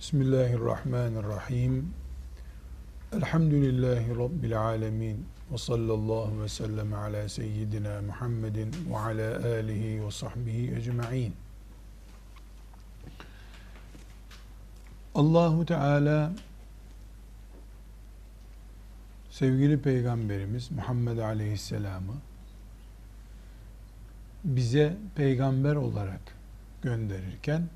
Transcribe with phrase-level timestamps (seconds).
[0.00, 1.94] Bismillahirrahmanirrahim.
[3.12, 5.26] Elhamdülillahi Rabbil alemin.
[5.52, 11.34] Ve sallallahu ve sellem ala seyyidina Muhammedin ve ala alihi ve sahbihi ecma'in.
[15.14, 16.32] Allahu Teala
[19.30, 22.14] sevgili peygamberimiz Muhammed Aleyhisselam'ı
[24.44, 26.20] bize peygamber olarak
[26.82, 27.68] gönderirken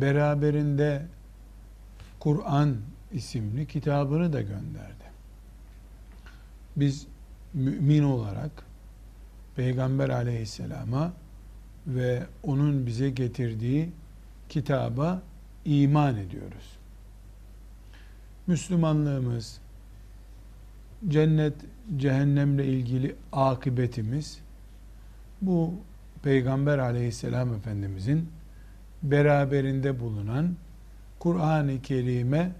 [0.00, 1.06] beraberinde
[2.20, 2.76] Kur'an
[3.12, 5.04] isimli kitabını da gönderdi.
[6.76, 7.06] Biz
[7.54, 8.50] mümin olarak
[9.56, 11.12] Peygamber aleyhisselama
[11.86, 13.90] ve onun bize getirdiği
[14.48, 15.22] kitaba
[15.64, 16.78] iman ediyoruz.
[18.46, 19.60] Müslümanlığımız,
[21.08, 21.54] cennet,
[21.96, 24.38] cehennemle ilgili akıbetimiz
[25.42, 25.74] bu
[26.22, 28.28] Peygamber aleyhisselam efendimizin
[29.02, 30.56] beraberinde bulunan
[31.18, 32.52] Kur'an-ı Kerim'e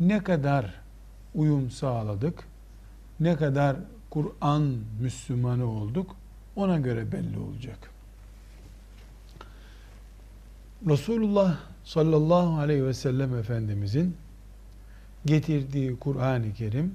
[0.00, 0.74] ne kadar
[1.34, 2.44] uyum sağladık,
[3.20, 3.76] ne kadar
[4.10, 6.16] Kur'an Müslümanı olduk
[6.56, 7.90] ona göre belli olacak.
[10.86, 14.16] Resulullah sallallahu aleyhi ve sellem Efendimizin
[15.26, 16.94] getirdiği Kur'an-ı Kerim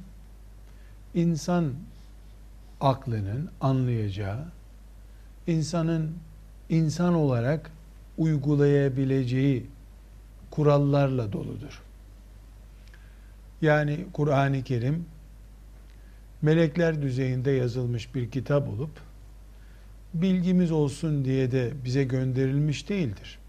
[1.14, 1.74] insan
[2.82, 4.46] aklının anlayacağı,
[5.48, 6.16] insanın
[6.70, 7.72] insan olarak
[8.18, 9.66] uygulayabileceği
[10.52, 11.82] kurallarla doludur.
[13.62, 15.06] Yani Kur'an-ı Kerim
[16.42, 18.90] melekler düzeyinde yazılmış bir kitap olup
[20.14, 23.40] bilgimiz olsun diye de bize gönderilmiş değildir.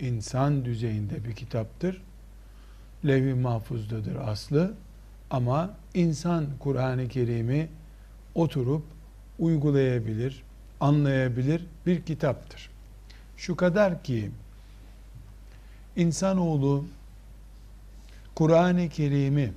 [0.00, 2.02] İnsan düzeyinde bir kitaptır.
[3.06, 4.74] Levi mahfuzdadır aslı
[5.30, 7.68] ama insan Kur'an-ı Kerim'i
[8.34, 8.82] oturup
[9.38, 10.42] uygulayabilir,
[10.80, 12.71] anlayabilir bir kitaptır.
[13.36, 14.30] Şu kadar ki
[15.96, 16.84] insanoğlu
[18.34, 19.52] Kur'an-ı Kerim'i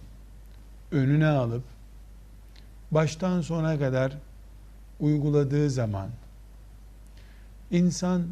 [0.92, 1.64] önüne alıp
[2.92, 4.14] baştan sona kadar
[4.99, 6.10] uyguladığı zaman
[7.72, 8.27] insan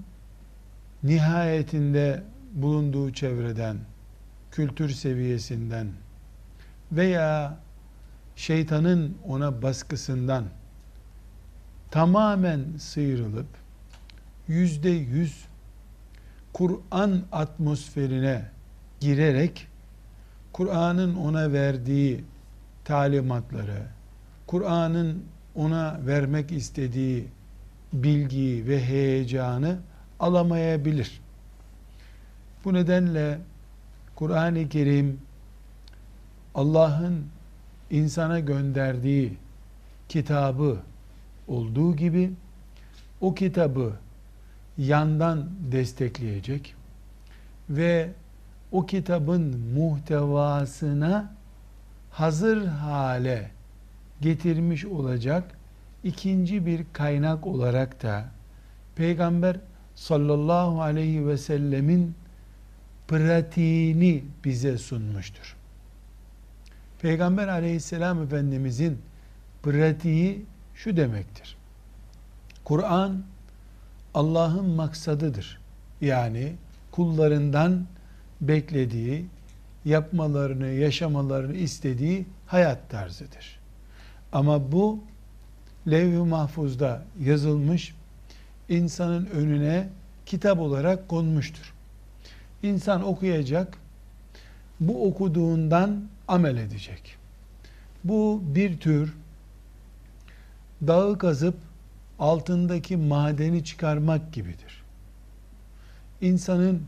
[1.04, 2.24] nihayetinde
[2.54, 3.78] bulunduğu çevreden,
[4.52, 5.88] kültür seviyesinden
[6.92, 7.58] veya
[8.36, 10.46] şeytanın ona baskısından
[11.92, 13.48] tamamen sıyrılıp
[14.48, 15.46] yüzde yüz
[16.54, 18.46] Kur'an atmosferine
[19.00, 19.68] girerek
[20.54, 22.24] Kur'an'ın ona verdiği
[22.86, 23.88] talimatları,
[24.48, 25.24] Kur'an'ın
[25.56, 27.28] ona vermek istediği
[27.94, 29.80] bilgiyi ve heyecanı
[30.20, 31.22] alamayabilir.
[32.66, 33.40] Bu nedenle
[34.16, 35.20] Kur'an-ı Kerim
[36.56, 37.26] Allah'ın
[37.90, 39.38] insana gönderdiği
[40.10, 40.80] kitabı
[41.48, 42.32] olduğu gibi
[43.22, 43.94] o kitabı
[44.78, 46.76] yandan destekleyecek
[47.70, 48.10] ve
[48.72, 51.34] o kitabın muhtevasına
[52.12, 53.52] hazır hale
[54.22, 55.58] getirmiş olacak
[56.04, 58.26] ikinci bir kaynak olarak da
[58.96, 59.56] Peygamber
[59.96, 62.16] sallallahu aleyhi ve sellemin
[63.08, 65.56] pratiğini bize sunmuştur.
[67.02, 69.02] Peygamber aleyhisselam efendimizin
[69.64, 70.46] pratiği
[70.76, 71.58] şu demektir.
[72.64, 73.24] Kur'an
[74.14, 75.60] Allah'ın maksadıdır.
[76.02, 76.54] Yani
[76.92, 77.86] kullarından
[78.42, 79.26] beklediği,
[79.86, 83.60] yapmalarını, yaşamalarını istediği hayat tarzıdır.
[84.32, 85.00] Ama bu
[85.92, 87.96] levh-i mahfuzda yazılmış,
[88.70, 89.90] insanın önüne
[90.26, 91.74] kitap olarak konmuştur.
[92.64, 93.78] İnsan okuyacak,
[94.80, 97.16] bu okuduğundan amel edecek.
[98.04, 99.14] Bu bir tür
[100.88, 101.56] dağı kazıp
[102.24, 104.84] altındaki madeni çıkarmak gibidir.
[106.22, 106.82] İnsanın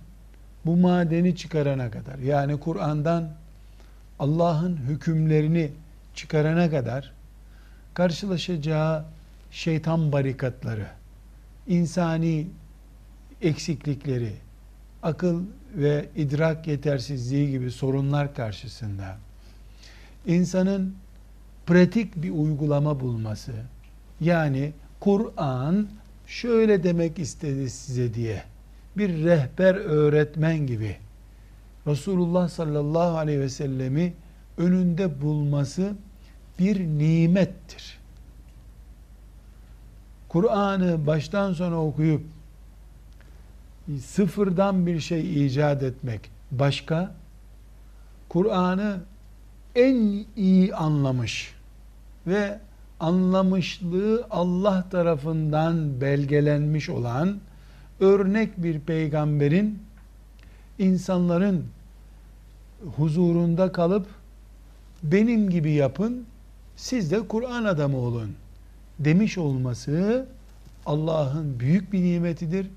[0.66, 3.30] bu madeni çıkarana kadar yani Kur'an'dan
[4.20, 5.72] Allah'ın hükümlerini
[6.16, 7.14] çıkarana kadar
[7.94, 9.06] karşılaşacağı
[9.52, 10.88] şeytan barikatları,
[11.68, 12.48] insani
[13.42, 14.34] eksiklikleri,
[15.04, 19.18] akıl ve idrak yetersizliği gibi sorunlar karşısında
[20.26, 20.96] insanın
[21.66, 23.52] pratik bir uygulama bulması
[24.22, 25.88] yani Kur'an
[26.28, 28.44] şöyle demek istedi size diye
[28.98, 30.98] bir rehber öğretmen gibi
[31.88, 34.14] Resulullah sallallahu aleyhi ve sellemi
[34.58, 35.94] önünde bulması
[36.60, 37.98] bir nimettir.
[40.30, 42.22] Kur'an'ı baştan sona okuyup
[44.02, 47.16] sıfırdan bir şey icat etmek başka,
[48.30, 49.00] Kur'an'ı
[49.76, 51.54] en iyi anlamış
[52.28, 52.60] ve
[53.00, 57.40] anlamışlığı Allah tarafından belgelenmiş olan
[58.00, 59.80] örnek bir peygamberin
[60.80, 61.66] insanların
[62.96, 64.08] huzurunda kalıp
[65.04, 66.26] benim gibi yapın,
[66.76, 68.32] siz de Kur'an adamı olun
[69.00, 70.26] demiş olması
[70.86, 72.68] Allah'ın büyük bir nimetidir.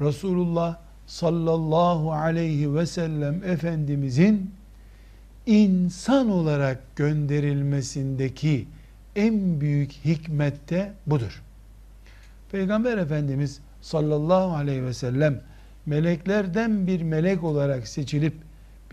[0.00, 0.76] Resulullah
[1.06, 4.50] sallallahu aleyhi ve sellem Efendimizin
[5.46, 8.66] insan olarak gönderilmesindeki
[9.16, 11.42] en büyük hikmette budur.
[12.52, 15.40] Peygamber Efendimiz sallallahu aleyhi ve sellem
[15.86, 18.34] meleklerden bir melek olarak seçilip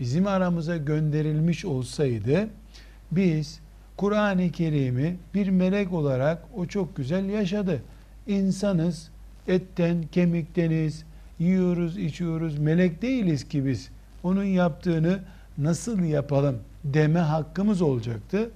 [0.00, 2.48] bizim aramıza gönderilmiş olsaydı
[3.12, 3.60] biz
[3.96, 7.82] Kur'an-ı Kerim'i bir melek olarak o çok güzel yaşadı.
[8.26, 9.08] İnsanız,
[9.48, 11.04] etten, kemikteniz,
[11.38, 13.88] yiyoruz, içiyoruz, melek değiliz ki biz.
[14.22, 15.18] Onun yaptığını
[15.58, 18.50] nasıl yapalım deme hakkımız olacaktı.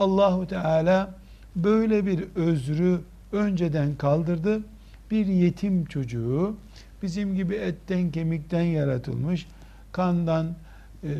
[0.00, 1.14] Allahu Teala
[1.56, 3.00] böyle bir özrü
[3.32, 4.60] önceden kaldırdı.
[5.10, 6.56] Bir yetim çocuğu
[7.02, 9.46] bizim gibi etten kemikten yaratılmış,
[9.92, 11.10] kandan e,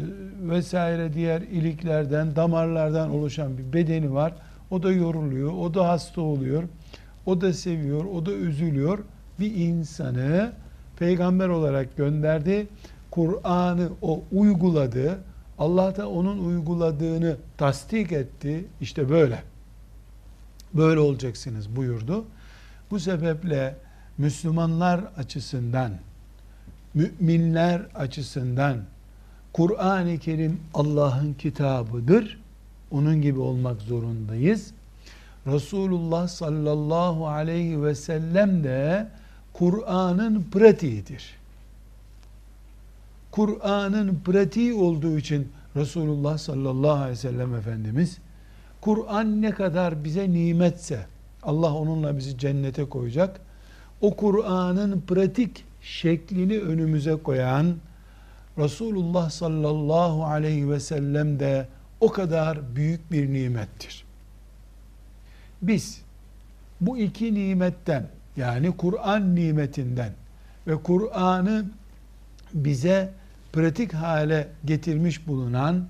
[0.40, 4.34] vesaire diğer iliklerden, damarlardan oluşan bir bedeni var.
[4.70, 6.62] O da yoruluyor, o da hasta oluyor,
[7.26, 8.98] o da seviyor, o da üzülüyor.
[9.40, 10.52] Bir insanı
[10.98, 12.66] peygamber olarak gönderdi.
[13.10, 15.18] Kur'an'ı o uyguladı.
[15.58, 18.64] Allah da onun uyguladığını tasdik etti.
[18.80, 19.42] İşte böyle.
[20.74, 22.24] Böyle olacaksınız buyurdu.
[22.90, 23.76] Bu sebeple
[24.18, 25.92] Müslümanlar açısından,
[26.94, 28.76] müminler açısından
[29.52, 32.40] Kur'an-ı Kerim Allah'ın kitabıdır.
[32.90, 34.70] Onun gibi olmak zorundayız.
[35.46, 39.08] Resulullah sallallahu aleyhi ve sellem de
[39.52, 41.38] Kur'an'ın pratiğidir.
[43.30, 48.18] Kur'an'ın pratiği olduğu için Resulullah sallallahu aleyhi ve sellem Efendimiz
[48.80, 51.06] Kur'an ne kadar bize nimetse
[51.42, 53.40] Allah onunla bizi cennete koyacak.
[54.00, 57.76] O Kur'an'ın pratik şeklini önümüze koyan
[58.58, 61.68] Resulullah sallallahu aleyhi ve sellem de
[62.00, 64.04] o kadar büyük bir nimettir.
[65.62, 66.02] Biz
[66.80, 70.12] bu iki nimetten yani Kur'an nimetinden
[70.66, 71.64] ve Kur'an'ı
[72.54, 73.10] bize
[73.58, 75.88] pratik hale getirmiş bulunan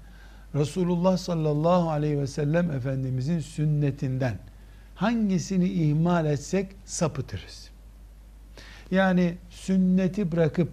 [0.54, 4.38] Resulullah sallallahu aleyhi ve sellem Efendimizin sünnetinden
[4.94, 7.70] hangisini ihmal etsek sapıtırız.
[8.90, 10.68] Yani sünneti bırakıp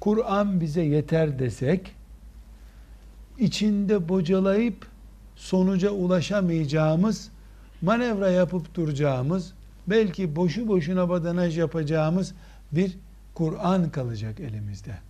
[0.00, 1.94] Kur'an bize yeter desek
[3.38, 4.86] içinde bocalayıp
[5.36, 7.30] sonuca ulaşamayacağımız
[7.82, 9.52] manevra yapıp duracağımız
[9.86, 12.34] belki boşu boşuna badanaj yapacağımız
[12.72, 12.98] bir
[13.34, 15.09] Kur'an kalacak elimizde.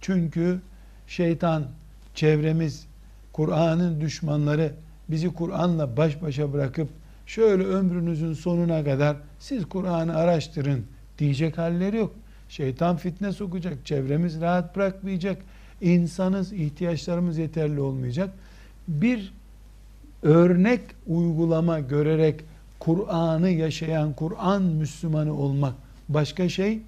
[0.00, 0.60] Çünkü
[1.06, 1.66] şeytan,
[2.14, 2.86] çevremiz,
[3.32, 4.72] Kur'an'ın düşmanları
[5.08, 6.88] bizi Kur'an'la baş başa bırakıp
[7.26, 10.84] şöyle ömrünüzün sonuna kadar siz Kur'an'ı araştırın
[11.18, 12.14] diyecek halleri yok.
[12.48, 15.42] Şeytan fitne sokacak, çevremiz rahat bırakmayacak,
[15.80, 18.30] insanız, ihtiyaçlarımız yeterli olmayacak.
[18.88, 19.32] Bir
[20.22, 22.40] örnek uygulama görerek
[22.78, 25.74] Kur'an'ı yaşayan Kur'an Müslümanı olmak
[26.08, 26.80] başka şey.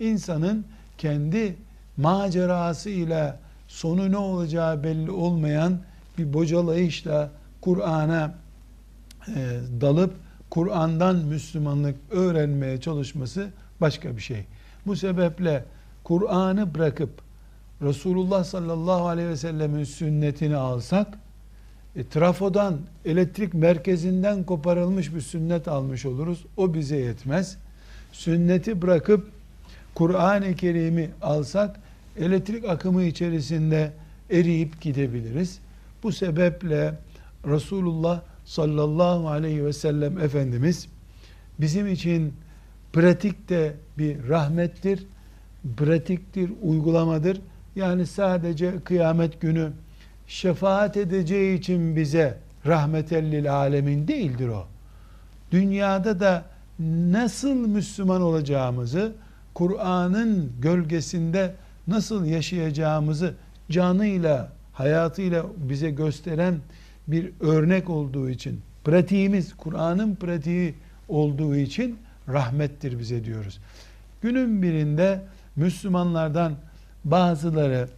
[0.00, 0.64] İnsanın
[0.98, 1.56] kendi
[1.98, 3.34] macerası ile
[3.68, 5.78] sonu ne olacağı belli olmayan
[6.18, 7.30] bir bocalayışla
[7.60, 8.34] Kur'an'a
[9.28, 10.14] e, dalıp
[10.50, 13.48] Kur'an'dan Müslümanlık öğrenmeye çalışması
[13.80, 14.44] başka bir şey.
[14.86, 15.64] Bu sebeple
[16.04, 17.10] Kur'an'ı bırakıp
[17.82, 21.18] Resulullah sallallahu aleyhi ve sellemin sünnetini alsak
[21.96, 26.44] e, trafodan, elektrik merkezinden koparılmış bir sünnet almış oluruz.
[26.56, 27.56] O bize yetmez.
[28.12, 29.30] Sünneti bırakıp
[29.94, 31.80] Kur'an-ı Kerim'i alsak
[32.18, 33.92] elektrik akımı içerisinde
[34.30, 35.58] eriyip gidebiliriz.
[36.02, 36.94] Bu sebeple
[37.46, 40.88] Resulullah sallallahu aleyhi ve sellem Efendimiz
[41.60, 42.34] bizim için
[42.92, 45.06] pratikte bir rahmettir,
[45.76, 47.40] pratiktir, uygulamadır.
[47.76, 49.72] Yani sadece kıyamet günü
[50.26, 54.66] şefaat edeceği için bize rahmetellil alemin değildir o.
[55.52, 56.44] Dünyada da
[57.12, 59.12] nasıl Müslüman olacağımızı,
[59.54, 61.54] Kur'an'ın gölgesinde
[61.88, 63.34] nasıl yaşayacağımızı
[63.70, 66.60] canıyla, hayatıyla bize gösteren
[67.08, 70.74] bir örnek olduğu için, pratiğimiz Kur'an'ın pratiği
[71.08, 73.60] olduğu için rahmettir bize diyoruz.
[74.22, 75.20] Günün birinde
[75.56, 76.52] Müslümanlardan
[77.04, 77.88] bazıları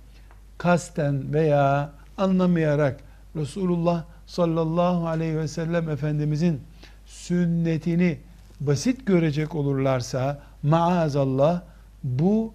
[0.59, 3.01] kasten veya anlamayarak
[3.37, 6.61] Resulullah sallallahu aleyhi ve sellem Efendimizin
[7.07, 8.19] sünnetini
[8.61, 11.63] basit görecek olurlarsa maazallah
[12.03, 12.53] bu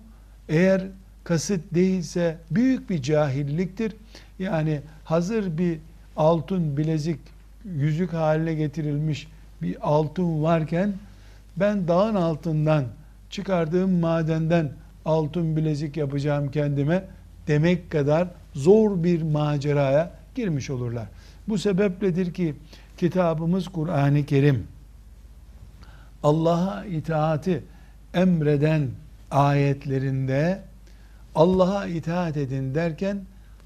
[0.50, 0.82] eğer
[1.25, 3.96] kasıt değilse büyük bir cahilliktir.
[4.39, 5.79] Yani hazır bir
[6.17, 7.20] altın bilezik
[7.65, 9.27] yüzük haline getirilmiş
[9.62, 10.94] bir altın varken
[11.58, 12.86] ben dağın altından
[13.29, 14.72] çıkardığım madenden
[15.05, 17.03] altın bilezik yapacağım kendime
[17.48, 21.05] demek kadar zor bir maceraya girmiş olurlar.
[21.48, 22.55] Bu sebepledir ki
[22.98, 24.67] kitabımız Kur'an-ı Kerim
[26.24, 27.63] Allah'a itaati
[28.13, 28.88] emreden
[29.32, 30.62] ayetlerinde
[31.36, 33.22] Allah'a itaat edin derken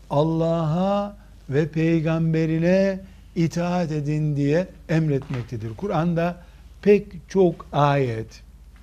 [0.09, 1.17] Allah'a
[1.49, 2.99] ve peygamberine
[3.35, 5.75] itaat edin diye emretmektedir.
[5.77, 6.38] Kur'an'da
[6.81, 8.41] pek çok ayet,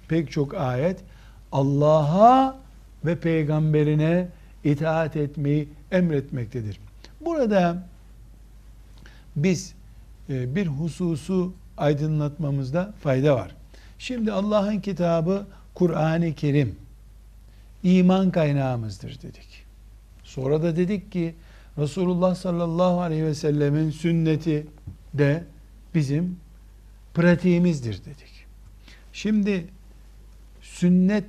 [0.09, 1.01] pek çok ayet
[1.53, 2.57] Allah'a
[3.05, 4.29] ve peygamberine
[4.65, 6.81] itaat etmeyi emretmektedir.
[7.21, 7.87] Burada
[9.37, 9.75] biz
[10.29, 13.51] e, bir hususu aydınlatmamızda fayda var.
[13.99, 16.77] Şimdi Allah'ın kitabı Kur'an-ı Kerim
[17.87, 19.65] iman kaynağımızdır dedik.
[20.23, 21.35] Sonra da dedik ki
[21.79, 24.67] Resulullah sallallahu aleyhi ve sellemin sünneti
[25.15, 25.45] de
[25.95, 26.37] bizim
[27.15, 28.47] pratiğimizdir dedik.
[29.13, 29.67] Şimdi
[30.63, 31.25] sünnet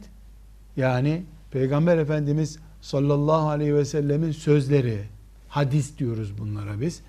[0.77, 5.03] yani Peygamber Efendimiz sallallahu aleyhi ve sellemin sözleri,
[5.49, 7.01] hadis diyoruz bunlara biz.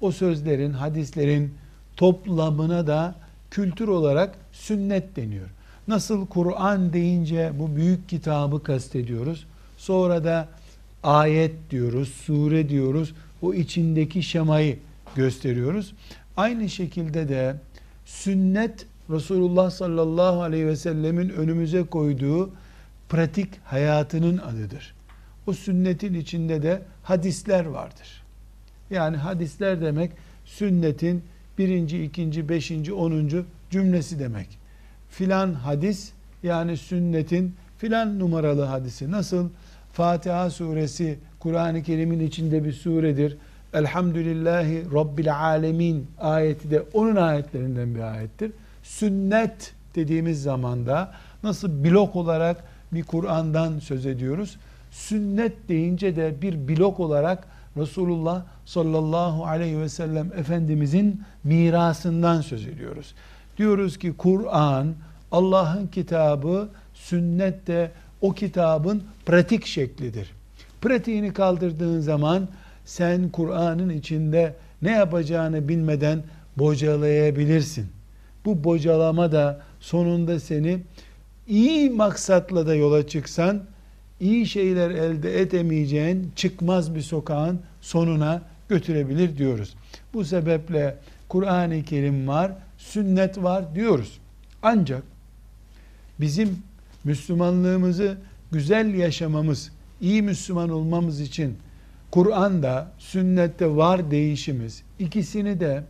[0.00, 1.54] O sözlerin, hadislerin
[1.96, 3.14] toplamına da
[3.50, 5.48] kültür olarak sünnet deniyor.
[5.88, 9.46] Nasıl Kur'an deyince bu büyük kitabı kastediyoruz.
[9.78, 10.48] Sonra da
[11.02, 13.14] ayet diyoruz, sure diyoruz.
[13.42, 14.78] O içindeki şemayı
[15.16, 15.94] gösteriyoruz.
[16.36, 17.56] Aynı şekilde de
[18.04, 22.50] sünnet Resulullah sallallahu aleyhi ve sellemin önümüze koyduğu
[23.08, 24.94] pratik hayatının adıdır.
[25.46, 28.22] O sünnetin içinde de hadisler vardır.
[28.90, 30.10] Yani hadisler demek
[30.44, 31.22] sünnetin
[31.58, 34.65] birinci, ikinci, beşinci, onuncu cümlesi demek.
[35.16, 39.10] Filan hadis yani sünnetin filan numaralı hadisi.
[39.10, 39.48] Nasıl?
[39.92, 43.36] Fatiha suresi Kur'an-ı Kerim'in içinde bir suredir.
[43.74, 48.52] Elhamdülillahi Rabbil Alemin ayeti de onun ayetlerinden bir ayettir.
[48.82, 54.56] Sünnet dediğimiz zamanda nasıl blok olarak bir Kur'an'dan söz ediyoruz.
[54.90, 57.46] Sünnet deyince de bir blok olarak
[57.76, 63.14] Resulullah sallallahu aleyhi ve sellem Efendimizin mirasından söz ediyoruz.
[63.58, 64.94] Diyoruz ki Kur'an
[65.32, 70.32] Allah'ın kitabı, sünnet de o kitabın pratik şeklidir.
[70.80, 72.48] Pratiğini kaldırdığın zaman
[72.84, 76.22] sen Kur'an'ın içinde ne yapacağını bilmeden
[76.56, 77.86] bocalayabilirsin.
[78.44, 80.78] Bu bocalama da sonunda seni
[81.48, 83.62] iyi maksatla da yola çıksan
[84.20, 89.74] iyi şeyler elde edemeyeceğin çıkmaz bir sokağın sonuna götürebilir diyoruz.
[90.14, 90.96] Bu sebeple
[91.28, 92.52] Kur'an-ı Kerim var,
[92.86, 94.18] sünnet var diyoruz.
[94.62, 95.02] Ancak
[96.20, 96.58] bizim
[97.04, 98.16] Müslümanlığımızı
[98.52, 101.56] güzel yaşamamız, iyi Müslüman olmamız için
[102.10, 104.82] Kur'an'da, sünnette var değişimiz.
[104.98, 105.84] ikisini de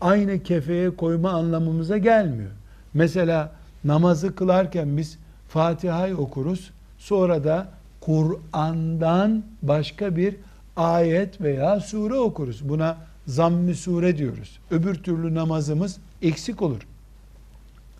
[0.00, 2.50] aynı kefeye koyma anlamımıza gelmiyor.
[2.94, 3.52] Mesela
[3.84, 6.70] namazı kılarken biz Fatiha'yı okuruz.
[6.98, 7.68] Sonra da
[8.00, 10.36] Kur'an'dan başka bir
[10.76, 12.68] ayet veya sure okuruz.
[12.68, 14.58] Buna zamm-ı sure diyoruz.
[14.70, 16.86] Öbür türlü namazımız eksik olur.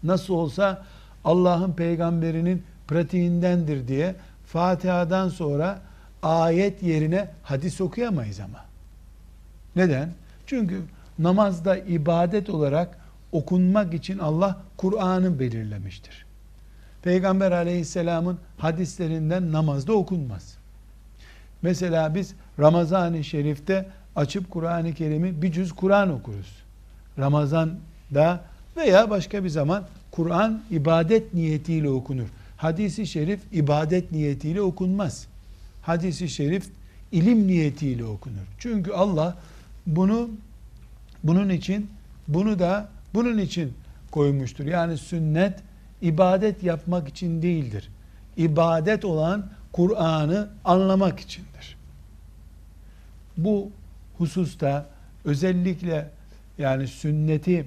[0.02, 0.84] Nasıl olsa
[1.24, 4.14] Allah'ın peygamberinin pratiğindendir diye
[4.46, 5.80] Fatiha'dan sonra
[6.22, 8.64] ayet yerine hadis okuyamayız ama.
[9.76, 10.10] Neden?
[10.46, 10.82] Çünkü
[11.18, 12.98] namazda ibadet olarak
[13.32, 16.26] okunmak için Allah Kur'an'ı belirlemiştir.
[17.02, 20.56] Peygamber aleyhisselamın hadislerinden namazda okunmaz.
[21.62, 26.62] Mesela biz Ramazan-ı Şerif'te açıp Kur'an-ı Kerim'i bir cüz Kur'an okuruz.
[27.18, 28.40] Ramazan'da
[28.76, 32.26] veya başka bir zaman Kur'an ibadet niyetiyle okunur.
[32.56, 35.26] Hadisi şerif ibadet niyetiyle okunmaz.
[35.82, 36.68] Hadisi şerif
[37.12, 38.46] ilim niyetiyle okunur.
[38.58, 39.36] Çünkü Allah
[39.86, 40.30] bunu
[41.24, 41.90] bunun için
[42.28, 43.72] bunu da bunun için
[44.10, 44.64] koymuştur.
[44.64, 45.60] Yani sünnet
[46.02, 47.88] ibadet yapmak için değildir.
[48.36, 51.76] İbadet olan Kur'an'ı anlamak içindir.
[53.36, 53.70] Bu
[54.18, 54.86] hususta
[55.24, 56.10] özellikle
[56.58, 57.66] yani sünneti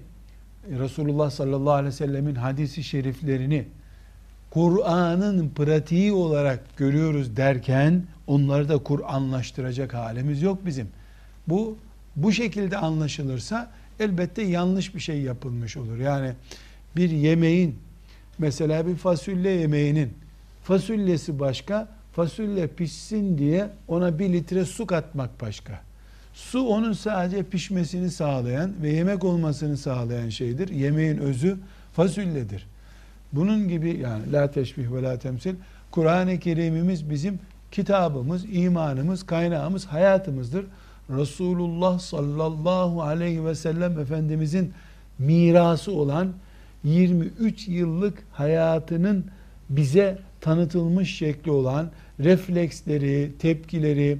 [0.80, 3.66] Resulullah sallallahu aleyhi ve sellemin hadisi şeriflerini
[4.50, 10.88] Kur'an'ın pratiği olarak görüyoruz derken onları da Kur'anlaştıracak halimiz yok bizim.
[11.48, 11.78] Bu
[12.16, 15.98] bu şekilde anlaşılırsa elbette yanlış bir şey yapılmış olur.
[15.98, 16.34] Yani
[16.96, 17.80] bir yemeğin
[18.38, 20.14] mesela bir fasulye yemeğinin
[20.64, 25.89] fasulyesi başka, fasulye pişsin diye ona bir litre su katmak başka.
[26.40, 30.70] Su onun sadece pişmesini sağlayan ve yemek olmasını sağlayan şeydir.
[30.70, 31.58] Yemeğin özü
[31.94, 32.68] fasulyedir.
[33.34, 35.56] Bunun gibi yani la teşbih ve la temsil
[35.92, 37.40] Kur'an-ı Kerim'imiz bizim
[37.72, 40.66] kitabımız, imanımız, kaynağımız, hayatımızdır.
[41.10, 44.74] Resulullah sallallahu aleyhi ve sellem Efendimizin
[45.20, 46.34] mirası olan
[46.84, 49.26] 23 yıllık hayatının
[49.70, 54.18] bize tanıtılmış şekli olan refleksleri, tepkileri,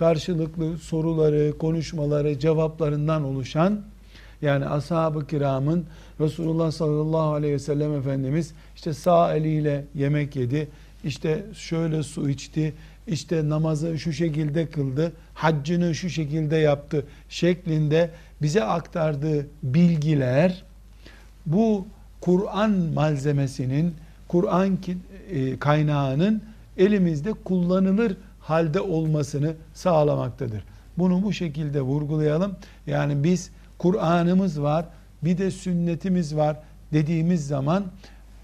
[0.00, 3.80] karşılıklı soruları, konuşmaları, cevaplarından oluşan
[4.42, 5.84] yani ashab-ı kiramın
[6.20, 10.68] Resulullah sallallahu aleyhi ve sellem Efendimiz işte sağ eliyle yemek yedi,
[11.04, 12.74] işte şöyle su içti,
[13.06, 18.10] işte namazı şu şekilde kıldı, haccını şu şekilde yaptı şeklinde
[18.42, 20.62] bize aktardığı bilgiler
[21.46, 21.86] bu
[22.20, 23.94] Kur'an malzemesinin,
[24.28, 24.78] Kur'an
[25.30, 26.42] e, kaynağının
[26.76, 28.16] elimizde kullanılır
[28.50, 30.64] halde olmasını sağlamaktadır.
[30.98, 32.56] Bunu bu şekilde vurgulayalım.
[32.86, 34.86] Yani biz Kur'an'ımız var,
[35.24, 36.56] bir de sünnetimiz var
[36.92, 37.84] dediğimiz zaman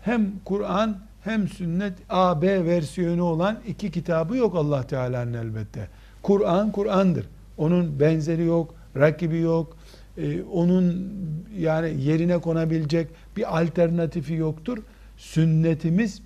[0.02, 5.88] hem Kur'an hem sünnet A, B versiyonu olan iki kitabı yok Allah Teala'nın elbette.
[6.22, 7.26] Kur'an Kur'an'dır.
[7.58, 9.76] Onun benzeri yok, rakibi yok.
[10.18, 11.14] Ee, onun
[11.58, 14.78] yani yerine konabilecek bir alternatifi yoktur.
[15.16, 16.22] Sünnetimiz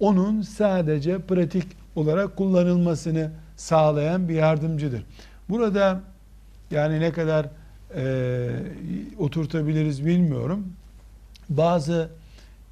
[0.00, 1.64] onun sadece pratik
[1.96, 5.04] olarak kullanılmasını sağlayan bir yardımcıdır.
[5.48, 6.00] Burada
[6.70, 7.46] yani ne kadar
[7.96, 8.50] e,
[9.18, 10.72] oturtabiliriz bilmiyorum.
[11.48, 12.08] Bazı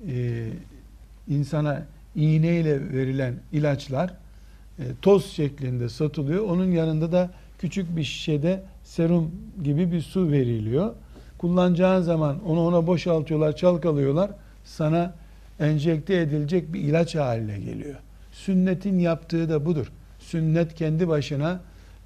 [0.08, 0.46] e,
[1.28, 1.82] insana
[2.16, 4.14] iğneyle verilen ilaçlar
[4.78, 6.44] e, toz şeklinde satılıyor.
[6.44, 9.30] Onun yanında da küçük bir şişede serum
[9.64, 10.94] gibi bir su veriliyor.
[11.38, 14.30] Kullanacağın zaman onu ona boşaltıyorlar, çalkalıyorlar.
[14.64, 15.14] Sana
[15.60, 17.96] enjekte edilecek bir ilaç haline geliyor.
[18.32, 19.92] Sünnetin yaptığı da budur.
[20.18, 21.60] Sünnet kendi başına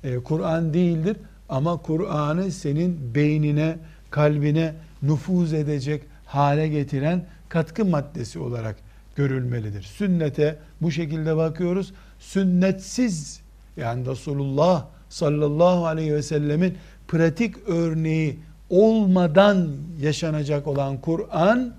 [0.05, 1.17] e, Kur'an değildir
[1.49, 3.77] ama Kur'an'ı senin beynine,
[4.11, 8.77] kalbine nüfuz edecek hale getiren katkı maddesi olarak
[9.17, 9.83] görülmelidir.
[9.83, 11.93] Sünnete bu şekilde bakıyoruz.
[12.19, 13.41] Sünnetsiz
[13.77, 16.75] yani Resulullah sallallahu aleyhi ve sellemin
[17.09, 18.39] pratik örneği
[18.71, 19.69] olmadan
[20.01, 21.75] yaşanacak olan Kur'an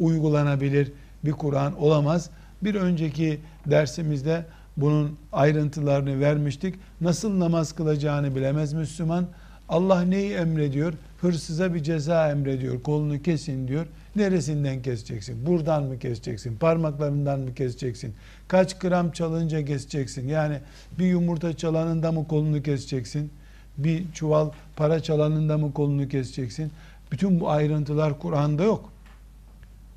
[0.00, 0.92] uygulanabilir
[1.24, 2.30] bir Kur'an olamaz.
[2.62, 4.44] Bir önceki dersimizde
[4.76, 6.74] bunun ayrıntılarını vermiştik.
[7.00, 9.26] Nasıl namaz kılacağını bilemez Müslüman.
[9.68, 10.94] Allah neyi emrediyor?
[11.20, 12.82] Hırsıza bir ceza emrediyor.
[12.82, 13.86] Kolunu kesin diyor.
[14.16, 15.46] Neresinden keseceksin?
[15.46, 16.56] Buradan mı keseceksin?
[16.56, 18.14] Parmaklarından mı keseceksin?
[18.48, 20.28] Kaç gram çalınca keseceksin?
[20.28, 20.58] Yani
[20.98, 23.30] bir yumurta çalanında mı kolunu keseceksin?
[23.78, 26.72] Bir çuval para çalanında mı kolunu keseceksin?
[27.12, 28.92] Bütün bu ayrıntılar Kur'an'da yok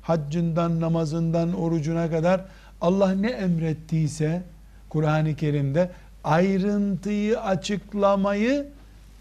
[0.03, 2.45] Haccından, namazından, orucuna kadar
[2.81, 4.43] Allah ne emrettiyse
[4.89, 5.91] Kur'an-ı Kerim'de
[6.23, 8.67] ayrıntıyı açıklamayı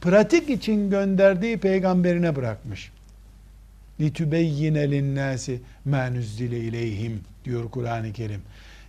[0.01, 2.93] pratik için gönderdiği peygamberine bırakmış.
[4.01, 5.59] لِتُبَيِّنَ لِلنَّاسِ
[5.89, 7.13] مَا نُزِّلَ اِلَيْهِمْ
[7.45, 8.41] diyor Kur'an-ı Kerim.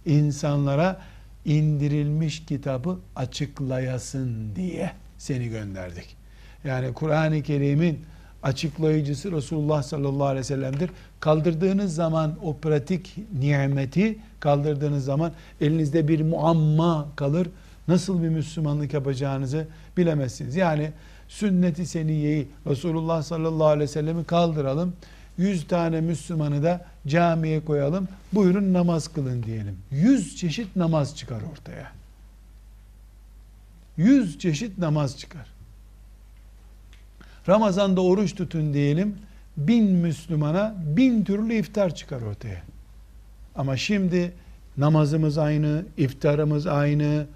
[0.06, 1.02] İnsanlara
[1.46, 6.16] indirilmiş kitabı açıklayasın diye seni gönderdik.
[6.64, 8.00] Yani Kur'an-ı Kerim'in
[8.45, 10.91] açıklayıcısı Resulullah sallallahu aleyhi ve sellem'dir.
[11.21, 17.49] Kaldırdığınız zaman o pratik nimeti kaldırdığınız zaman elinizde bir muamma kalır.
[17.89, 20.57] Nasıl bir Müslümanlık yapacağınızı bilemezsiniz.
[20.57, 20.93] Yani
[21.29, 24.93] sünneti seniyeyi Resulullah sallallahu aleyhi ve sellemi kaldıralım.
[25.39, 28.09] Yüz tane Müslümanı da camiye koyalım.
[28.33, 29.79] Buyurun namaz kılın diyelim.
[29.91, 31.93] Yüz çeşit namaz çıkar ortaya.
[33.97, 35.54] Yüz çeşit namaz çıkar.
[37.49, 39.15] Ramazan'da oruç tutun diyelim.
[39.57, 42.63] Bin Müslümana bin türlü iftar çıkar ortaya.
[43.55, 44.33] Ama şimdi
[44.77, 47.27] namazımız aynı, iftarımız aynı,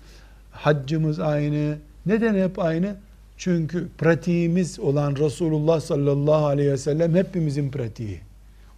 [0.51, 1.77] haccımız aynı.
[2.07, 2.97] Neden hep aynı?
[3.37, 8.21] Çünkü pratiğimiz olan Resulullah sallallahu aleyhi ve sellem hepimizin pratiği.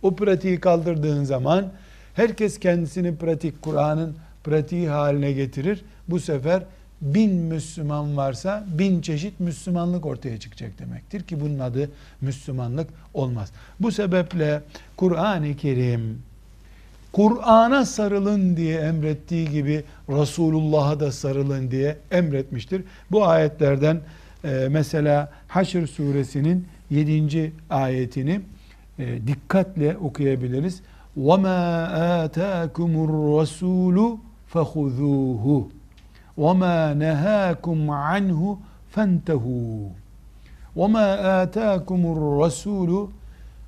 [0.03, 1.73] O pratiği kaldırdığın zaman
[2.15, 5.85] herkes kendisini pratik, Kur'an'ın pratiği haline getirir.
[6.09, 6.63] Bu sefer
[7.02, 11.90] bin Müslüman varsa bin çeşit Müslümanlık ortaya çıkacak demektir ki bunun adı
[12.22, 13.52] Müslümanlık olmaz.
[13.80, 14.62] Bu sebeple
[14.98, 16.22] Kur'an-ı Kerim
[17.16, 22.84] Kur'an'a sarılın diye emrettiği gibi Resulullah'a da sarılın diye emretmiştir.
[23.12, 24.00] Bu ayetlerden
[24.44, 27.54] e, mesela Haşr suresinin 7.
[27.70, 28.42] ayetini
[29.00, 30.82] e, dikkatle okuyabiliriz.
[31.18, 31.62] وَمَا
[32.26, 34.18] آتَاكُمُ الرَّسُولُ
[34.54, 35.66] فَخُذُوهُ
[36.40, 38.42] وَمَا نَهَاكُمْ عَنْهُ
[38.96, 39.90] فَانْتَهُوا
[40.80, 41.08] وَمَا
[41.44, 43.08] آتَاكُمُ الرَّسُولُ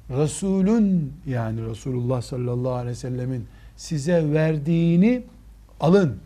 [0.10, 3.46] Resulün yani Resulullah sallallahu aleyhi ve sellemin
[3.78, 5.24] size verdiğini
[5.80, 6.18] alın.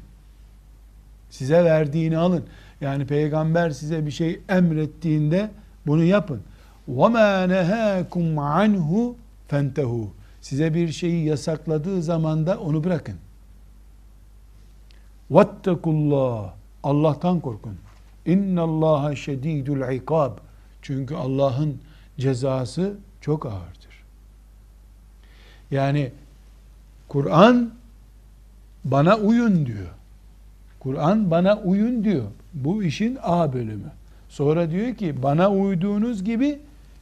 [1.29, 2.43] Size verdiğini alın.
[2.81, 5.49] Yani peygamber size bir şey emrettiğinde
[5.87, 6.41] bunu yapın.
[6.89, 9.13] وَمَا نَهَاكُمْ عَنْهُ
[9.51, 10.05] فَانْتَهُ
[10.41, 13.15] Size bir şeyi yasakladığı zaman da onu bırakın.
[15.30, 16.52] Vettekullah.
[16.82, 17.76] Allah'tan korkun.
[18.26, 20.38] İnna Allaha şedidul ikab.
[20.82, 21.78] Çünkü Allah'ın
[22.18, 24.04] cezası çok ağırdır.
[25.70, 26.12] Yani
[27.08, 27.70] Kur'an
[28.84, 29.86] bana uyun diyor.
[30.80, 32.24] Kur'an bana uyun diyor.
[32.54, 33.92] Bu işin A bölümü.
[34.28, 36.58] Sonra diyor ki bana uyduğunuz gibi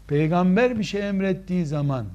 [0.07, 2.07] peygamber bir şey emrettiği zaman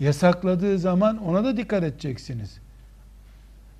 [0.00, 2.58] yasakladığı zaman ona da dikkat edeceksiniz.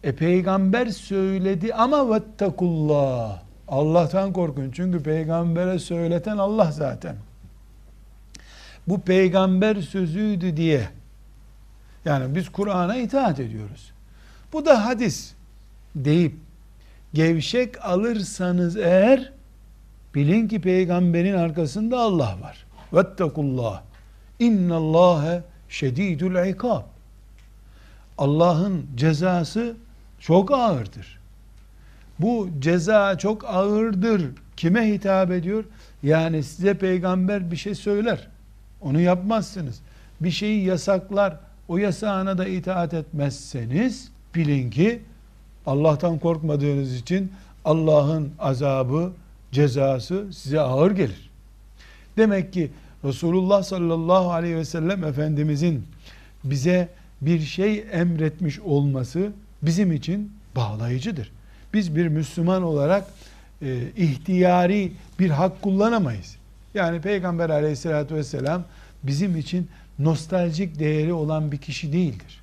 [0.05, 3.43] E peygamber söyledi ama vettakullah.
[3.69, 4.71] Allah'tan korkun.
[4.71, 7.17] Çünkü peygambere söyleten Allah zaten.
[8.89, 10.89] Bu peygamber sözüydü diye.
[12.05, 13.93] Yani biz Kur'an'a itaat ediyoruz.
[14.53, 15.35] Bu da hadis
[15.95, 16.35] deyip
[17.15, 19.33] gevşek alırsanız eğer
[20.15, 22.67] bilin ki peygamberin arkasında Allah var.
[22.93, 23.83] Vettakullah.
[24.39, 26.83] İnnallâhe şedîdül ikab.
[28.19, 29.77] Allah'ın cezası
[30.21, 31.19] çok ağırdır.
[32.19, 34.31] Bu ceza çok ağırdır.
[34.57, 35.65] Kime hitap ediyor?
[36.03, 38.29] Yani size peygamber bir şey söyler.
[38.81, 39.81] Onu yapmazsınız.
[40.21, 41.37] Bir şeyi yasaklar.
[41.69, 45.03] O yasağına da itaat etmezseniz bilin ki
[45.67, 47.33] Allah'tan korkmadığınız için
[47.65, 49.13] Allah'ın azabı,
[49.53, 51.31] cezası size ağır gelir.
[52.17, 52.71] Demek ki
[53.05, 55.85] Resulullah sallallahu aleyhi ve sellem Efendimizin
[56.45, 56.89] bize
[57.21, 61.33] bir şey emretmiş olması bizim için bağlayıcıdır.
[61.75, 63.07] Biz bir Müslüman olarak
[63.63, 66.37] e, ihtiyari bir hak kullanamayız.
[66.75, 68.65] Yani Peygamber aleyhissalatü vesselam
[69.03, 69.69] bizim için
[69.99, 72.41] nostaljik değeri olan bir kişi değildir.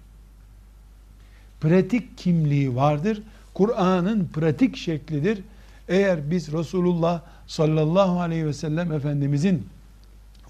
[1.61, 3.21] Pratik kimliği vardır.
[3.53, 5.39] Kur'an'ın pratik şeklidir.
[5.87, 9.67] Eğer biz Resulullah sallallahu aleyhi ve sellem Efendimizin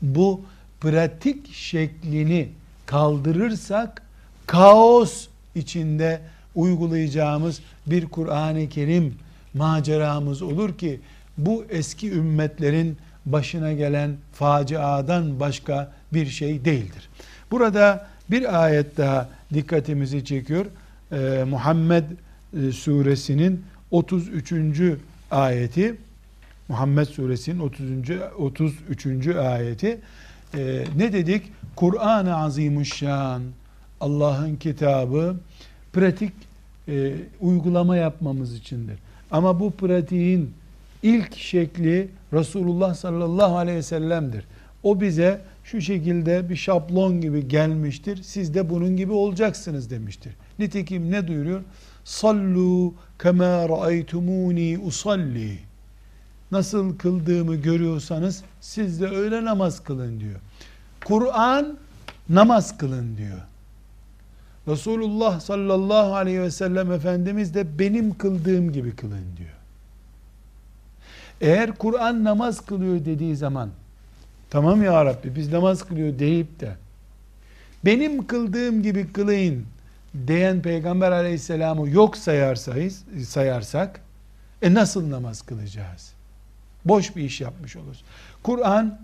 [0.01, 0.41] bu
[0.82, 2.49] pratik şeklini
[2.86, 4.01] kaldırırsak
[4.47, 6.21] kaos içinde
[6.55, 9.15] uygulayacağımız bir Kur'an-ı Kerim
[9.53, 10.99] maceramız olur ki
[11.37, 17.09] bu eski ümmetlerin başına gelen faciadan başka bir şey değildir.
[17.51, 20.65] Burada bir ayet daha dikkatimizi çekiyor.
[21.11, 24.81] Ee, Muhammed e, suresinin 33.
[25.31, 25.95] ayeti
[26.67, 27.85] Muhammed suresinin 30.
[28.37, 29.27] 33.
[29.27, 29.99] ayeti
[30.57, 31.43] ee, ne dedik?
[31.75, 33.41] Kur'an-ı Azimuşşan
[34.01, 35.35] Allah'ın kitabı
[35.95, 36.34] pratik
[36.88, 38.99] e, uygulama yapmamız içindir.
[39.31, 40.53] Ama bu pratiğin
[41.03, 44.45] ilk şekli Resulullah sallallahu aleyhi ve sellem'dir.
[44.84, 48.23] O bize şu şekilde bir şablon gibi gelmiştir.
[48.23, 50.34] Siz de bunun gibi olacaksınız demiştir.
[50.60, 51.62] Nitekim ne duyuruyor?
[52.03, 55.58] Sallu kema raaytumuni usalli.
[56.51, 60.39] Nasıl kıldığımı görüyorsanız siz de öyle namaz kılın diyor.
[61.05, 61.77] Kur'an
[62.29, 63.39] namaz kılın diyor.
[64.67, 69.49] Resulullah sallallahu aleyhi ve sellem Efendimiz de benim kıldığım gibi kılın diyor.
[71.41, 73.69] Eğer Kur'an namaz kılıyor dediği zaman
[74.49, 76.75] tamam ya Rabbi biz namaz kılıyor deyip de
[77.86, 79.65] benim kıldığım gibi kılayın
[80.28, 84.01] diyen Peygamber aleyhisselamı yok sayarsayız, sayarsak
[84.62, 86.13] e nasıl namaz kılacağız?
[86.86, 88.04] Boş bir iş yapmış oluruz.
[88.43, 88.99] Kur'an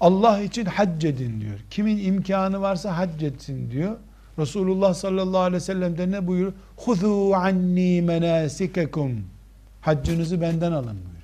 [0.00, 1.58] Allah için hac diyor.
[1.70, 3.96] Kimin imkanı varsa hac etsin diyor.
[4.38, 6.52] Resulullah sallallahu aleyhi ve sellem de ne buyuruyor?
[6.76, 9.12] Huzu anni menasikekum.
[9.80, 11.18] Haccınızı benden alın buyuruyor.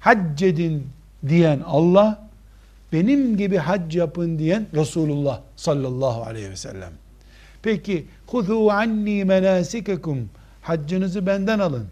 [0.00, 0.86] Hac edin
[1.28, 2.28] diyen Allah,
[2.92, 6.92] benim gibi hac yapın diyen Resulullah sallallahu aleyhi ve sellem.
[7.62, 10.30] Peki, huzu anni menasikekum.
[10.62, 11.86] Haccınızı benden alın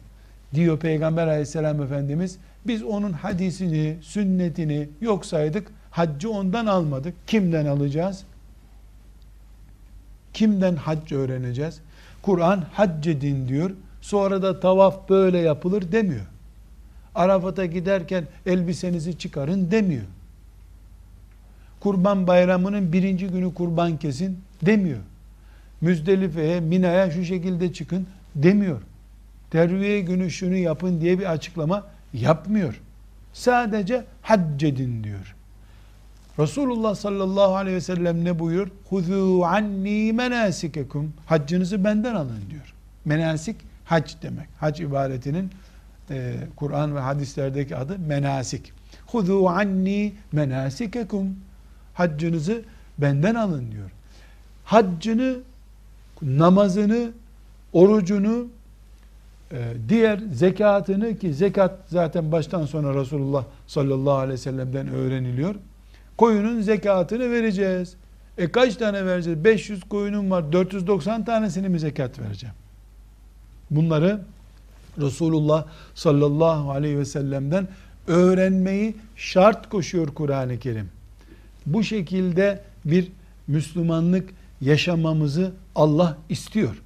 [0.54, 2.38] diyor Peygamber aleyhisselam Efendimiz.
[2.66, 5.68] Biz onun hadisini, sünnetini yok saydık.
[5.90, 7.14] Haccı ondan almadık.
[7.26, 8.24] Kimden alacağız?
[10.36, 11.80] Kimden hac öğreneceğiz?
[12.22, 13.70] Kur'an hac edin diyor.
[14.00, 16.26] Sonra da tavaf böyle yapılır demiyor.
[17.14, 20.04] Arafat'a giderken elbisenizi çıkarın demiyor.
[21.80, 24.98] Kurban bayramının birinci günü kurban kesin demiyor.
[25.80, 28.82] Müzdelife'ye, Mina'ya şu şekilde çıkın demiyor.
[29.50, 32.80] Terviye günü şunu yapın diye bir açıklama yapmıyor.
[33.32, 35.35] Sadece hac edin diyor.
[36.38, 38.68] Resulullah sallallahu aleyhi ve sellem ne buyur?
[38.88, 41.12] Huzu anni menasikekum.
[41.26, 42.74] Haccınızı benden alın diyor.
[43.04, 44.48] Menasik hac demek.
[44.60, 45.50] Hac ibaretinin
[46.10, 48.72] e, Kur'an ve hadislerdeki adı menasik.
[49.06, 51.36] Huzu anni menasikekum.
[51.94, 52.62] Haccınızı
[52.98, 53.90] benden alın diyor.
[54.64, 55.36] Haccını,
[56.22, 57.10] namazını,
[57.72, 58.46] orucunu,
[59.52, 65.54] e, diğer zekatını ki zekat zaten baştan sona Resulullah sallallahu aleyhi ve sellem'den öğreniliyor
[66.16, 67.96] koyunun zekatını vereceğiz.
[68.38, 69.44] E kaç tane vereceğiz?
[69.44, 70.52] 500 koyunum var.
[70.52, 72.54] 490 tanesini mi zekat vereceğim?
[73.70, 74.20] Bunları
[75.00, 77.68] Resulullah sallallahu aleyhi ve sellem'den
[78.06, 80.88] öğrenmeyi şart koşuyor Kur'an-ı Kerim.
[81.66, 83.08] Bu şekilde bir
[83.46, 86.82] Müslümanlık yaşamamızı Allah istiyor.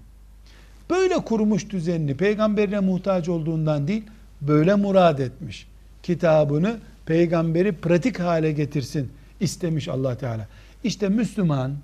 [0.90, 4.02] Böyle kurmuş düzenini peygamberine muhtaç olduğundan değil,
[4.40, 5.66] böyle murad etmiş.
[6.02, 10.46] Kitabını peygamberi pratik hale getirsin istemiş Allah Teala.
[10.84, 11.76] İşte Müslüman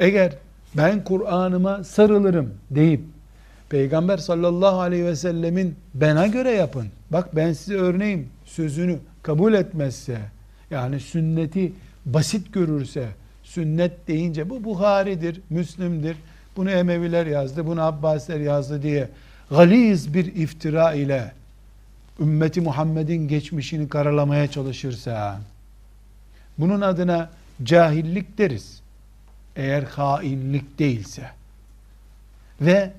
[0.00, 0.32] eğer
[0.74, 3.00] ben Kur'an'ıma sarılırım deyip
[3.68, 6.86] Peygamber sallallahu aleyhi ve sellemin bana göre yapın.
[7.10, 10.18] Bak ben size örneğim sözünü kabul etmezse
[10.70, 11.72] yani sünneti
[12.06, 13.08] basit görürse
[13.42, 16.16] sünnet deyince bu Buhari'dir, Müslim'dir.
[16.56, 19.08] Bunu Emeviler yazdı, bunu Abbasiler yazdı diye
[19.50, 21.32] galiz bir iftira ile
[22.20, 25.40] ümmeti Muhammed'in geçmişini karalamaya çalışırsa
[26.58, 27.30] bunun adına
[27.62, 28.82] cahillik deriz.
[29.56, 31.30] Eğer hainlik değilse
[32.60, 32.92] ve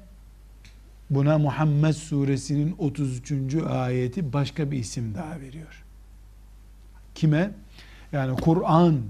[1.10, 3.56] buna Muhammed suresinin 33.
[3.70, 5.84] ayeti başka bir isim daha veriyor.
[7.16, 7.52] Kime?
[8.12, 9.02] Yani Kur'an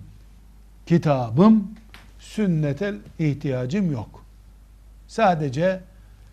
[0.86, 1.71] kitabım
[2.19, 4.25] sünnete ihtiyacım yok.
[5.08, 5.82] Sadece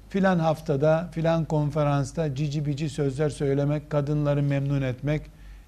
[0.09, 5.23] filan haftada filan konferansta cici bici sözler söylemek, kadınları memnun etmek,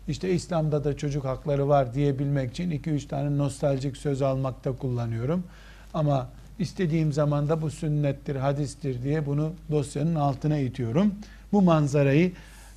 [0.09, 5.45] işte İslam'da da çocuk hakları var diyebilmek için 2-3 tane nostaljik söz almakta kullanıyorum.
[5.95, 11.15] Ama istediğim zaman da bu sünnettir, hadistir diye bunu dosyanın altına itiyorum.
[11.53, 12.33] Bu manzarayı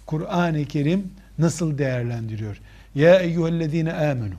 [0.05, 2.61] Kur'an-ı Kerim nasıl değerlendiriyor?
[2.95, 4.35] Ya eyyühellezine amenu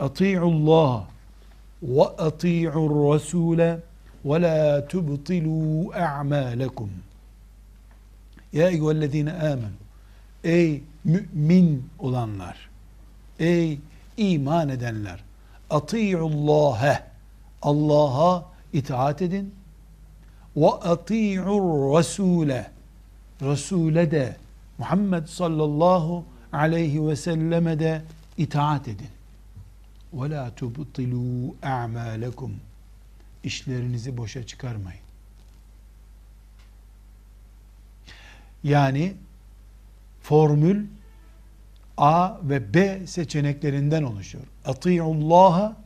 [0.00, 1.08] ati'ullaha
[1.82, 3.78] ve ati'ur rasule
[4.24, 6.90] ve la tubtilu a'malekum.
[8.52, 9.81] Ya eyyühellezine amenu
[10.44, 12.68] Ey mümin olanlar,
[13.38, 13.78] ey
[14.16, 15.24] iman edenler,
[15.70, 17.02] ati'ullâhe,
[17.62, 19.54] Allah'a itaat edin,
[20.56, 22.66] ve ati'ur rasûle,
[23.42, 24.36] Resul'e de,
[24.78, 28.02] Muhammed sallallahu aleyhi ve selleme de
[28.38, 29.08] itaat edin.
[30.12, 32.52] Ve la tubtilû a'mâlekum,
[33.44, 35.02] işlerinizi boşa çıkarmayın.
[38.64, 39.14] Yani
[40.22, 40.86] formül
[41.96, 44.44] A ve B seçeneklerinden oluşuyor.
[44.64, 45.76] Ati'ullaha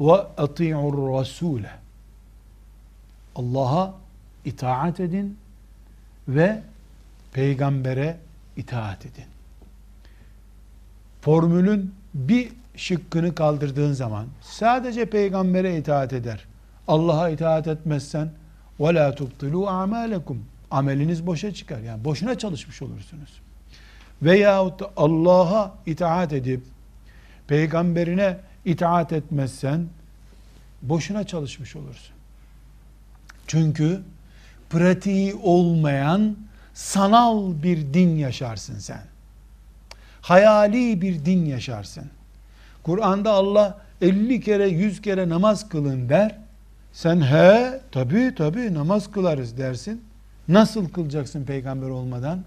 [0.00, 1.70] ve ati'ur rasule.
[3.36, 3.94] Allah'a
[4.44, 5.38] itaat edin
[6.28, 6.62] ve
[7.32, 8.18] peygambere
[8.56, 9.24] itaat edin.
[11.20, 16.44] Formülün bir şıkkını kaldırdığın zaman sadece peygambere itaat eder.
[16.88, 18.30] Allah'a itaat etmezsen
[18.80, 21.80] la tubtilu a'malekum ameliniz boşa çıkar.
[21.80, 23.40] Yani boşuna çalışmış olursunuz.
[24.22, 26.62] Veyahut Allah'a itaat edip
[27.46, 29.86] peygamberine itaat etmezsen
[30.82, 32.14] boşuna çalışmış olursun.
[33.46, 34.00] Çünkü
[34.70, 36.36] pratiği olmayan
[36.74, 39.02] sanal bir din yaşarsın sen.
[40.20, 42.04] Hayali bir din yaşarsın.
[42.82, 46.38] Kur'an'da Allah 50 kere 100 kere namaz kılın der.
[46.92, 50.04] Sen he tabi tabi namaz kılarız dersin.
[50.47, 52.43] Nasıl kılacaksın peygamber olmadan?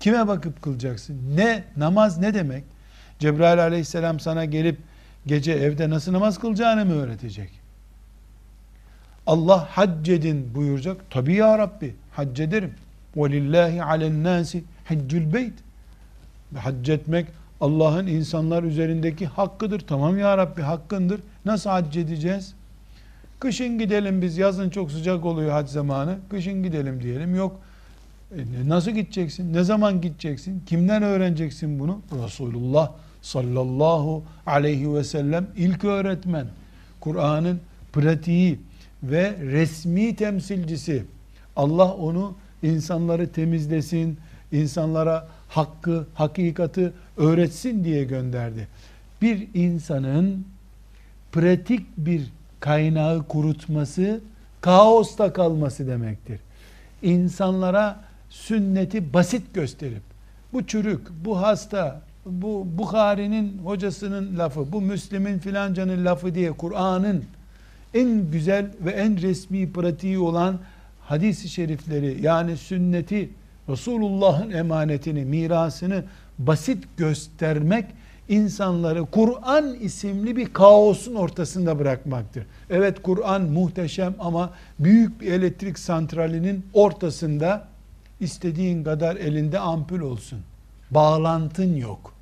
[0.00, 1.36] Kime bakıp kılacaksın?
[1.36, 2.64] Ne namaz ne demek?
[3.18, 4.78] Cebrail aleyhisselam sana gelip
[5.26, 7.50] gece evde nasıl namaz kılacağını mı öğretecek?
[9.26, 11.10] Allah hac edin buyuracak.
[11.10, 12.74] Tabi ya Rabbi hac ederim.
[13.16, 15.52] وَلِلَّهِ عَلَى النَّاسِ حَجُّ الْبَيْتِ
[16.56, 17.26] Hac etmek
[17.60, 19.80] Allah'ın insanlar üzerindeki hakkıdır.
[19.80, 21.20] Tamam ya Rabbi hakkındır.
[21.44, 22.54] Nasıl hac edeceğiz?
[23.39, 26.17] Kışın gidelim biz yazın çok sıcak oluyor hac zamanı.
[26.29, 27.35] Kışın gidelim diyelim.
[27.35, 27.59] Yok
[28.35, 29.53] e, nasıl gideceksin?
[29.53, 30.63] Ne zaman gideceksin?
[30.65, 32.01] Kimden öğreneceksin bunu?
[32.23, 36.47] Resulullah sallallahu aleyhi ve sellem ilk öğretmen.
[36.99, 37.59] Kur'an'ın
[37.93, 38.59] pratiği
[39.03, 41.03] ve resmi temsilcisi.
[41.55, 44.17] Allah onu insanları temizlesin,
[44.51, 48.67] insanlara hakkı, hakikati öğretsin diye gönderdi.
[49.21, 50.45] Bir insanın
[51.31, 52.23] pratik bir
[52.59, 54.19] kaynağı kurutması,
[54.61, 56.39] kaosta kalması demektir.
[57.01, 60.03] İnsanlara sünneti basit gösterip,
[60.53, 67.23] bu çürük, bu hasta, bu Bukhari'nin hocasının lafı, bu Müslim'in filancanın lafı diye Kur'an'ın
[67.93, 70.59] en güzel ve en resmi pratiği olan
[71.01, 73.29] hadis-i şerifleri yani sünneti,
[73.69, 76.03] Resulullah'ın emanetini, mirasını
[76.39, 77.85] basit göstermek
[78.29, 82.45] insanları Kur'an isimli bir kaosun ortasında bırakmaktır.
[82.69, 87.67] Evet Kur'an muhteşem ama büyük bir elektrik santralinin ortasında
[88.19, 90.39] istediğin kadar elinde ampul olsun.
[90.91, 92.13] Bağlantın yok.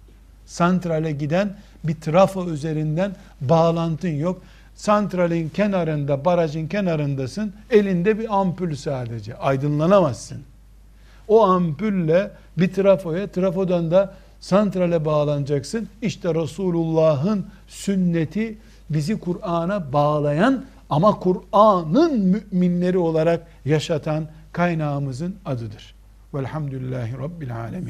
[0.46, 4.42] Santrale giden bir trafo üzerinden bağlantın yok.
[4.76, 7.54] Santralin kenarında, barajın kenarındasın.
[7.72, 9.38] Elinde bir ampul sadece.
[9.38, 10.44] Aydınlanamazsın.
[11.28, 14.14] O ampulle bir trafoya, trafodan da
[14.46, 15.90] santrale bağlanacaksın.
[16.02, 18.58] İşte Resulullah'ın sünneti
[18.90, 25.96] bizi Kur'an'a bağlayan Ama Kur'an'ın müminleri olarak yaşatan kaynağımızın adıdır.
[26.34, 27.84] Velhamdülillahi Rabbil Alemin.